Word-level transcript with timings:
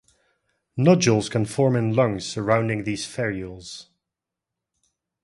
Nodules 0.75 1.29
can 1.29 1.45
form 1.45 1.75
in 1.75 1.93
lungs 1.93 2.25
surrounding 2.25 2.85
these 2.85 3.05
spherules. 3.05 3.85